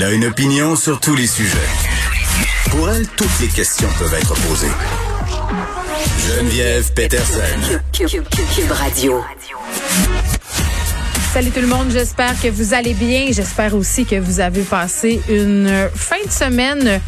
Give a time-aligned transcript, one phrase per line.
[0.00, 1.58] Elle a une opinion sur tous les sujets.
[2.70, 4.70] Pour elle, toutes les questions peuvent être posées.
[6.24, 7.80] Geneviève Peterson.
[7.92, 9.24] Cube Radio.
[11.32, 13.32] Salut tout le monde, j'espère que vous allez bien.
[13.32, 17.00] J'espère aussi que vous avez passé une fin de semaine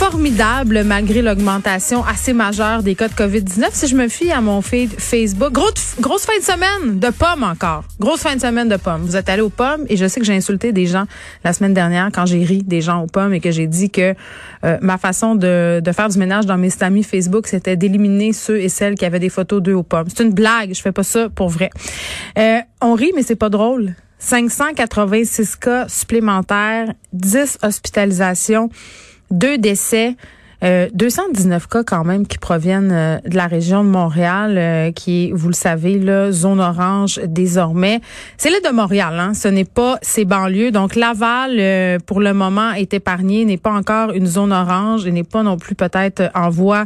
[0.00, 3.68] formidable malgré l'augmentation assez majeure des cas de COVID-19.
[3.72, 7.42] Si je me fie à mon feed Facebook, grosse, grosse fin de semaine de pommes
[7.42, 7.84] encore.
[7.98, 9.02] Grosse fin de semaine de pommes.
[9.02, 11.04] Vous êtes allés aux pommes et je sais que j'ai insulté des gens
[11.44, 14.14] la semaine dernière quand j'ai ri des gens aux pommes et que j'ai dit que
[14.64, 18.58] euh, ma façon de, de faire du ménage dans mes amis Facebook, c'était d'éliminer ceux
[18.58, 20.06] et celles qui avaient des photos d'eux aux pommes.
[20.08, 21.68] C'est une blague, je fais pas ça pour vrai.
[22.38, 23.94] Euh, on rit, mais c'est pas drôle.
[24.18, 28.70] 586 cas supplémentaires, 10 hospitalisations
[29.30, 30.16] deux décès.
[30.62, 35.32] Euh, 219 cas quand même qui proviennent euh, de la région de Montréal, euh, qui
[35.32, 38.02] vous le savez, là, zone orange désormais.
[38.36, 39.32] C'est l'île de Montréal, hein?
[39.32, 40.70] ce n'est pas ces banlieues.
[40.70, 45.12] Donc Laval, euh, pour le moment, est épargné, n'est pas encore une zone orange et
[45.12, 46.84] n'est pas non plus peut-être en voie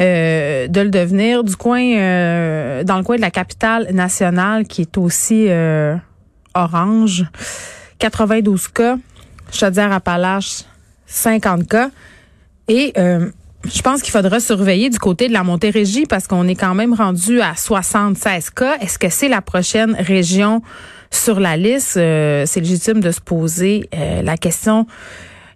[0.00, 1.44] de le devenir.
[1.44, 1.80] Du coin,
[2.82, 5.48] dans le coin de la capitale nationale, qui est aussi
[6.54, 7.24] orange,
[7.98, 8.96] 92 cas.
[9.52, 10.64] Chaudière-Appalaches,
[11.12, 11.90] 50 cas.
[12.68, 13.30] Et euh,
[13.64, 16.94] je pense qu'il faudra surveiller du côté de la Montérégie parce qu'on est quand même
[16.94, 18.78] rendu à 76 cas.
[18.80, 20.62] Est-ce que c'est la prochaine région
[21.10, 21.96] sur la liste?
[21.96, 24.86] Euh, c'est légitime de se poser euh, la question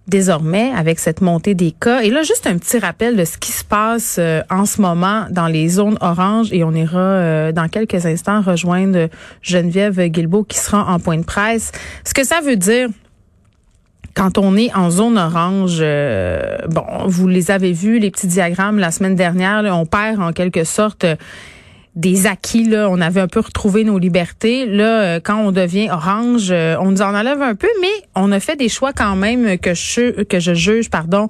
[0.06, 2.00] désormais avec cette montée des cas.
[2.02, 5.48] Et là, juste un petit rappel de ce qui se passe en ce moment dans
[5.48, 9.08] les zones oranges et on ira dans quelques instants rejoindre
[9.42, 11.72] Geneviève Guilbeault qui sera en point de presse.
[12.04, 12.88] Ce que ça veut dire,
[14.16, 18.78] quand on est en zone orange, euh, bon, vous les avez vus, les petits diagrammes
[18.78, 21.16] la semaine dernière, on perd en quelque sorte euh,
[21.96, 22.64] des acquis.
[22.64, 22.88] Là.
[22.90, 24.64] On avait un peu retrouvé nos libertés.
[24.64, 28.40] Là, euh, quand on devient orange, on nous en enlève un peu, mais on a
[28.40, 31.28] fait des choix quand même que je, que je juge, pardon,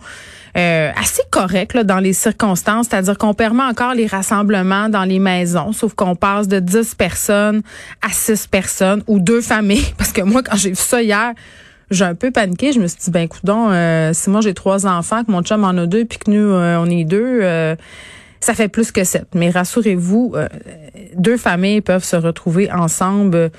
[0.55, 2.87] assez corrects là, dans les circonstances.
[2.89, 7.63] C'est-à-dire qu'on permet encore les rassemblements dans les maisons, sauf qu'on passe de 10 personnes
[8.01, 9.87] à 6 personnes ou deux familles.
[9.99, 11.33] Parce que moi, quand j'ai vu ça hier,
[11.91, 12.73] j'ai un peu paniqué.
[12.73, 15.65] Je me suis dit, ben coudon, euh, si moi j'ai trois enfants, que mon chum
[15.65, 17.77] en a deux, puis que nous, euh, on est deux, euh,
[18.41, 19.29] ça fait plus que sept.
[19.35, 20.49] Mais rassurez-vous, euh,
[21.15, 23.51] deux familles peuvent se retrouver ensemble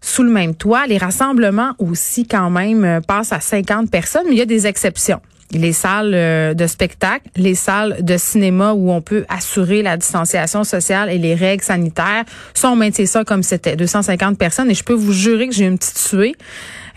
[0.00, 0.86] sous le même toit.
[0.86, 5.20] Les rassemblements aussi, quand même, passent à 50 personnes, mais il y a des exceptions
[5.52, 11.10] les salles de spectacle, les salles de cinéma où on peut assurer la distanciation sociale
[11.10, 12.24] et les règles sanitaires.
[12.54, 14.70] Ça, on maintient ça comme c'était, 250 personnes.
[14.70, 16.34] Et je peux vous jurer que j'ai une petite suée.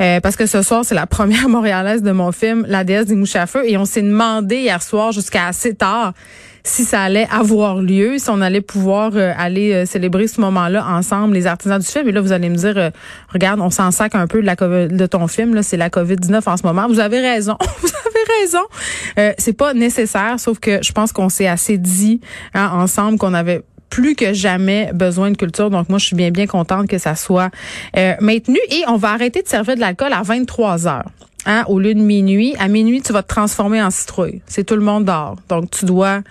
[0.01, 3.15] Euh, parce que ce soir, c'est la première montréalaise de mon film, La déesse des
[3.15, 3.63] mouches à feu.
[3.65, 6.13] Et on s'est demandé hier soir jusqu'à assez tard
[6.61, 10.85] si ça allait avoir lieu, si on allait pouvoir euh, aller euh, célébrer ce moment-là
[10.87, 12.07] ensemble, les artisans du film.
[12.07, 12.91] Et là, vous allez me dire,
[13.29, 16.41] regarde, on s'en sac un peu de, la de ton film, là, c'est la COVID-19
[16.47, 16.87] en ce moment.
[16.87, 17.57] Vous avez raison,
[18.41, 19.33] raison.
[19.37, 22.21] c'est pas nécessaire, sauf que je pense qu'on s'est assez dit
[22.53, 25.69] hein, ensemble qu'on avait plus que jamais besoin de culture.
[25.69, 27.49] Donc, moi, je suis bien, bien contente que ça soit
[27.97, 28.59] euh, maintenu.
[28.69, 31.09] Et on va arrêter de servir de l'alcool à 23 heures.
[31.45, 32.53] Hein, au lieu de minuit.
[32.59, 34.41] À minuit, tu vas te transformer en citrouille.
[34.45, 35.37] C'est tout le monde dort.
[35.49, 36.21] Donc, tu dois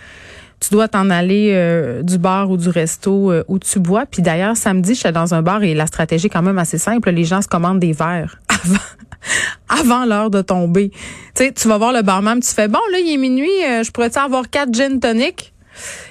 [0.60, 4.06] tu dois t'en aller euh, du bar ou du resto euh, où tu bois.
[4.06, 7.10] Puis d'ailleurs, samedi, j'étais dans un bar et la stratégie est quand même assez simple.
[7.10, 8.81] Les gens se commandent des verres avant
[9.69, 10.91] avant l'heure de tomber.
[11.34, 13.49] Tu sais, tu vas voir le barman, tu fais bon là, il est minuit,
[13.83, 15.53] je pourrais avoir quatre gin tonic?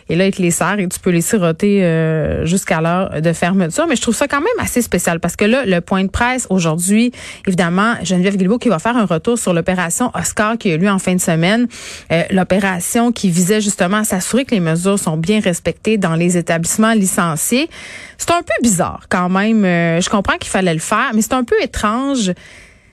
[0.10, 3.34] Et là, il te les sert et tu peux les siroter euh, jusqu'à l'heure de
[3.34, 3.88] fermeture.
[3.88, 6.48] Mais je trouve ça quand même assez spécial parce que là, le point de presse
[6.50, 7.12] aujourd'hui,
[7.46, 10.90] évidemment, Geneviève Guilbeault qui va faire un retour sur l'opération Oscar qui a eu lieu
[10.90, 11.68] en fin de semaine.
[12.12, 16.38] Euh, l'opération qui visait justement à s'assurer que les mesures sont bien respectées dans les
[16.38, 17.70] établissements licenciés.
[18.18, 19.66] C'est un peu bizarre quand même.
[19.66, 22.32] Euh, je comprends qu'il fallait le faire, mais c'est un peu étrange.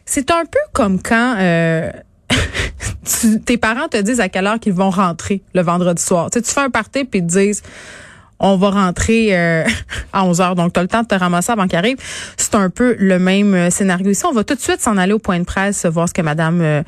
[0.06, 1.36] C'est un peu comme quand
[3.46, 6.30] tes parents te disent à quelle heure qu'ils vont rentrer le vendredi soir.
[6.30, 7.62] Tu, tu fais un party puis ils te disent
[8.40, 9.64] on va rentrer euh,
[10.12, 10.54] à 11 heures.
[10.54, 11.96] Donc, tu as le temps de te ramasser avant qu'il arrive.
[12.36, 14.24] C'est un peu le même euh, scénario ici.
[14.26, 16.60] On va tout de suite s'en aller au point de presse, voir ce que Mme
[16.60, 16.82] euh,